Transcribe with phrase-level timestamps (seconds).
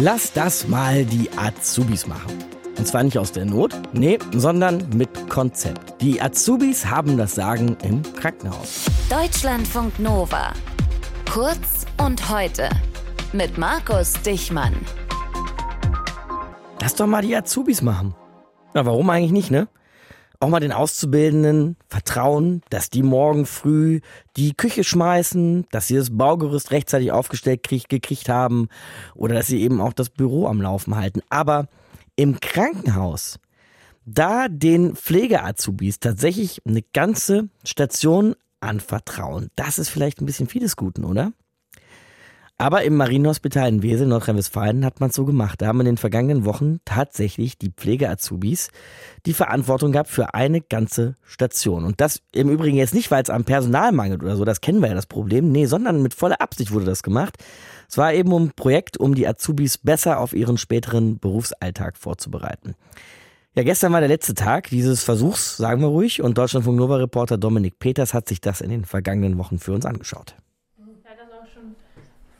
[0.00, 2.32] Lass das mal die Azubis machen.
[2.78, 6.00] Und zwar nicht aus der Not, nee, sondern mit Konzept.
[6.00, 8.84] Die Azubis haben das Sagen im Krankenhaus.
[9.10, 10.52] Deutschlandfunk Nova.
[11.28, 12.68] Kurz und heute.
[13.32, 14.76] Mit Markus Dichmann.
[16.80, 18.14] Lass doch mal die Azubis machen.
[18.74, 19.66] Na, warum eigentlich nicht, ne?
[20.40, 24.00] Auch mal den Auszubildenden vertrauen, dass die morgen früh
[24.36, 28.68] die Küche schmeißen, dass sie das Baugerüst rechtzeitig aufgestellt krieg, gekriegt haben
[29.16, 31.22] oder dass sie eben auch das Büro am Laufen halten.
[31.28, 31.66] Aber
[32.14, 33.40] im Krankenhaus,
[34.04, 41.04] da den Pflegeazubis tatsächlich eine ganze Station anvertrauen, das ist vielleicht ein bisschen vieles Guten,
[41.04, 41.32] oder?
[42.60, 45.62] Aber im Marienhospital in Wesel, Nordrhein-Westfalen, hat man es so gemacht.
[45.62, 48.70] Da haben in den vergangenen Wochen tatsächlich die Pflegeazubis
[49.26, 51.84] die Verantwortung gehabt für eine ganze Station.
[51.84, 54.80] Und das im Übrigen jetzt nicht, weil es am Personal mangelt oder so, das kennen
[54.80, 57.36] wir ja das Problem, nee, sondern mit voller Absicht wurde das gemacht.
[57.88, 62.74] Es war eben ein Projekt, um die Azubis besser auf ihren späteren Berufsalltag vorzubereiten.
[63.54, 67.38] Ja, gestern war der letzte Tag dieses Versuchs, sagen wir ruhig, und Deutschlandfunk Nova Reporter
[67.38, 70.34] Dominik Peters hat sich das in den vergangenen Wochen für uns angeschaut.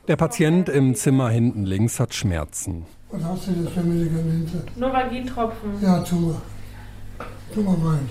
[0.09, 2.87] Der Patient im Zimmer hinten links hat Schmerzen.
[3.11, 4.63] Was hast du denn für Medikamente?
[4.75, 5.79] Novagin-Tropfen.
[5.83, 6.41] Ja, tu mal.
[7.53, 8.09] Tu mal rein.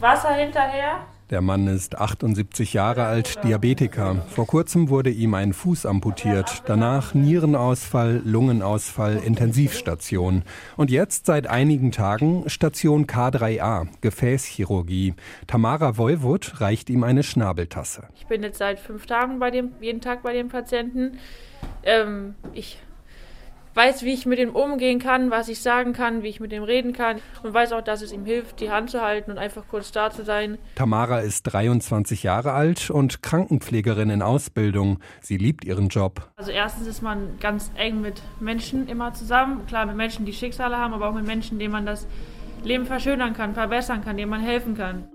[0.00, 0.96] Wasser hinterher.
[1.30, 4.16] Der Mann ist 78 Jahre alt, Diabetiker.
[4.28, 10.42] Vor kurzem wurde ihm ein Fuß amputiert, danach Nierenausfall, Lungenausfall, Intensivstation.
[10.76, 15.14] Und jetzt seit einigen Tagen Station K3a, Gefäßchirurgie.
[15.46, 18.06] Tamara Woiwod reicht ihm eine Schnabeltasse.
[18.16, 21.18] Ich bin jetzt seit fünf Tagen bei dem, jeden Tag bei dem Patienten.
[21.84, 22.78] Ähm, ich
[23.74, 26.62] weiß, wie ich mit ihm umgehen kann, was ich sagen kann, wie ich mit ihm
[26.62, 29.64] reden kann und weiß auch, dass es ihm hilft, die Hand zu halten und einfach
[29.68, 30.58] kurz da zu sein.
[30.74, 34.98] Tamara ist 23 Jahre alt und Krankenpflegerin in Ausbildung.
[35.20, 36.30] Sie liebt ihren Job.
[36.36, 40.76] Also erstens ist man ganz eng mit Menschen immer zusammen, klar mit Menschen, die Schicksale
[40.76, 42.06] haben, aber auch mit Menschen, denen man das
[42.62, 45.08] Leben verschönern kann, verbessern kann, denen man helfen kann.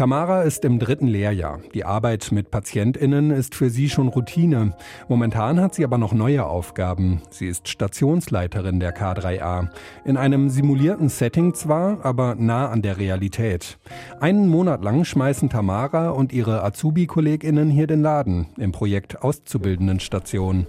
[0.00, 1.60] Tamara ist im dritten Lehrjahr.
[1.74, 4.74] Die Arbeit mit PatientInnen ist für sie schon Routine.
[5.10, 7.20] Momentan hat sie aber noch neue Aufgaben.
[7.28, 9.68] Sie ist Stationsleiterin der K3A.
[10.06, 13.78] In einem simulierten Setting zwar, aber nah an der Realität.
[14.20, 20.66] Einen Monat lang schmeißen Tamara und ihre Azubi-KollegInnen hier den Laden im Projekt Auszubildendenstation.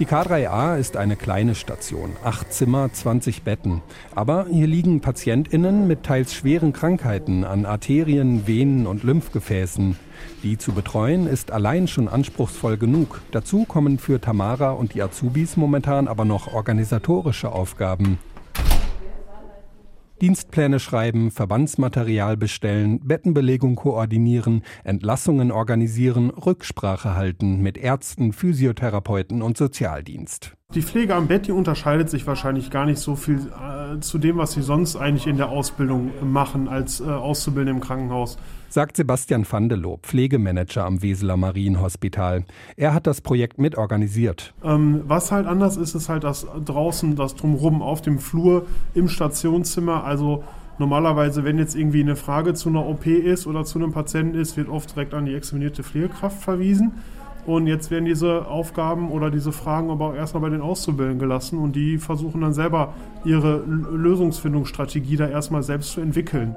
[0.00, 3.82] Die K3A ist eine kleine Station, acht Zimmer, 20 Betten.
[4.14, 9.96] Aber hier liegen PatientInnen mit teils schweren Krankheiten an Arterien, Venen und Lymphgefäßen.
[10.42, 13.20] Die zu betreuen ist allein schon anspruchsvoll genug.
[13.30, 18.18] Dazu kommen für Tamara und die Azubis momentan aber noch organisatorische Aufgaben.
[20.20, 30.56] Dienstpläne schreiben, Verbandsmaterial bestellen, Bettenbelegung koordinieren, Entlassungen organisieren, Rücksprache halten mit Ärzten, Physiotherapeuten und Sozialdienst.
[30.74, 34.38] Die Pflege am Bett, die unterscheidet sich wahrscheinlich gar nicht so viel äh, zu dem,
[34.38, 38.38] was sie sonst eigentlich in der Ausbildung machen als äh, Auszubildende im Krankenhaus
[38.70, 42.44] sagt Sebastian Vandelow, Pflegemanager am Weseler Marienhospital.
[42.76, 44.54] Er hat das Projekt mitorganisiert.
[44.62, 49.08] Ähm, was halt anders ist, ist halt das draußen, das drumherum auf dem Flur im
[49.08, 50.04] Stationszimmer.
[50.04, 50.44] Also
[50.78, 54.56] normalerweise, wenn jetzt irgendwie eine Frage zu einer OP ist oder zu einem Patienten ist,
[54.56, 56.92] wird oft direkt an die examinierte Pflegekraft verwiesen.
[57.46, 61.58] Und jetzt werden diese Aufgaben oder diese Fragen aber auch erstmal bei den Auszubildenden gelassen
[61.58, 66.54] und die versuchen dann selber ihre Lösungsfindungsstrategie da erstmal selbst zu entwickeln.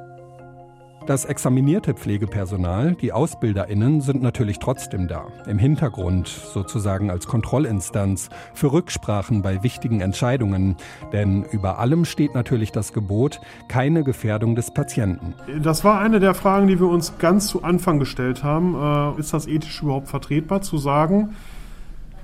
[1.06, 5.28] Das examinierte Pflegepersonal, die AusbilderInnen, sind natürlich trotzdem da.
[5.47, 10.78] Im Hintergrund, sozusagen als Kontrollinstanz, für Rücksprachen bei wichtigen Entscheidungen.
[11.12, 15.34] Denn über allem steht natürlich das Gebot, keine Gefährdung des Patienten.
[15.62, 18.74] Das war eine der Fragen, die wir uns ganz zu Anfang gestellt haben.
[18.74, 21.35] Äh, ist das ethisch überhaupt vertretbar zu sagen,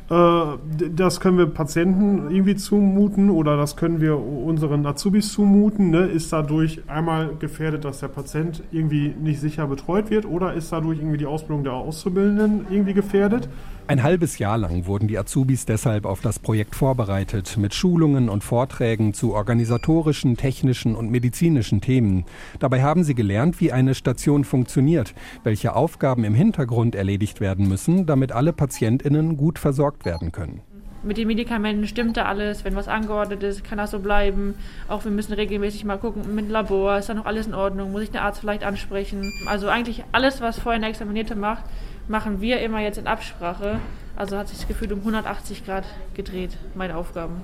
[0.10, 5.92] das können wir Patienten irgendwie zumuten oder das können wir unseren Azubis zumuten.
[5.92, 6.08] Ne?
[6.08, 10.98] Ist dadurch einmal gefährdet, dass der Patient irgendwie nicht sicher betreut wird oder ist dadurch
[10.98, 13.50] irgendwie die Ausbildung der Auszubildenden irgendwie gefährdet?
[13.90, 18.44] Ein halbes Jahr lang wurden die Azubis deshalb auf das Projekt vorbereitet, mit Schulungen und
[18.44, 22.26] Vorträgen zu organisatorischen, technischen und medizinischen Themen.
[22.60, 28.06] Dabei haben sie gelernt, wie eine Station funktioniert, welche Aufgaben im Hintergrund erledigt werden müssen,
[28.06, 30.62] damit alle Patientinnen gut versorgt werden können.
[31.02, 32.66] Mit den Medikamenten stimmt da alles.
[32.66, 34.56] Wenn was angeordnet ist, kann das so bleiben.
[34.88, 37.92] Auch wir müssen regelmäßig mal gucken mit dem Labor, ist da noch alles in Ordnung?
[37.92, 39.32] Muss ich den Arzt vielleicht ansprechen?
[39.46, 41.64] Also eigentlich alles, was vorher eine Examinierte macht,
[42.10, 43.80] machen wir immer jetzt in Absprache.
[44.18, 45.86] Also hat sich das Gefühl um 180 Grad
[46.16, 47.44] gedreht, meine Aufgaben.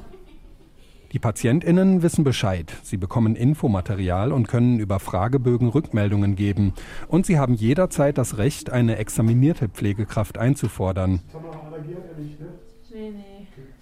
[1.14, 2.74] Die PatientInnen wissen Bescheid.
[2.84, 6.74] Sie bekommen Infomaterial und können über Fragebögen Rückmeldungen geben.
[7.08, 11.22] Und sie haben jederzeit das Recht, eine examinierte Pflegekraft einzufordern.
[11.34, 12.48] allergiert er nicht, ne?
[12.92, 13.35] Nee, nee.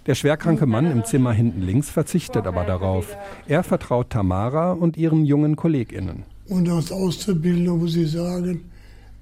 [0.06, 3.16] Der schwerkranke Mann im Zimmer hinten links verzichtet aber darauf.
[3.48, 6.24] Er vertraut Tamara und ihren jungen KollegInnen.
[6.48, 8.70] Und als Auszubildender muss ich sagen,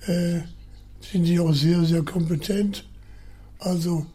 [0.07, 0.41] äh,
[1.01, 2.85] sind die auch sehr, sehr kompetent.
[3.61, 4.07] Also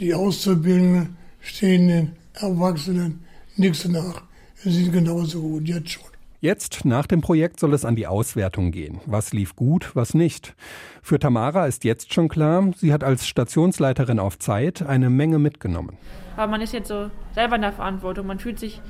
[0.00, 3.20] die Auszubildenden stehen den Erwachsenen
[3.56, 4.22] nichts nach.
[4.62, 6.11] Sie sind genauso gut, jetzt schon.
[6.42, 9.00] Jetzt, nach dem Projekt, soll es an die Auswertung gehen.
[9.06, 10.56] Was lief gut, was nicht.
[11.00, 15.96] Für Tamara ist jetzt schon klar, sie hat als Stationsleiterin auf Zeit eine Menge mitgenommen.
[16.36, 18.26] Aber man ist jetzt so selber in der Verantwortung.
[18.26, 18.80] Man fühlt sich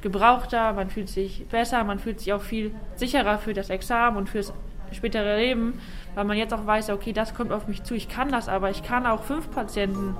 [0.00, 4.28] gebrauchter, man fühlt sich besser, man fühlt sich auch viel sicherer für das Examen und
[4.28, 4.52] fürs
[4.92, 5.80] spätere Leben,
[6.14, 8.70] weil man jetzt auch weiß, okay, das kommt auf mich zu, ich kann das, aber
[8.70, 10.14] ich kann auch fünf Patienten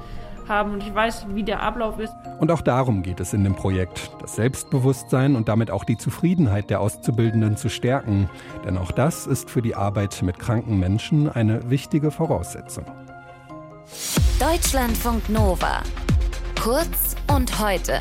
[0.53, 2.15] haben und ich weiß, wie der Ablauf ist.
[2.39, 6.71] Und auch darum geht es in dem Projekt, das Selbstbewusstsein und damit auch die Zufriedenheit
[6.71, 8.29] der Auszubildenden zu stärken.
[8.65, 12.85] Denn auch das ist für die Arbeit mit kranken Menschen eine wichtige Voraussetzung.
[14.39, 15.83] Deutschlandfunk Nova.
[16.61, 17.99] Kurz und heute.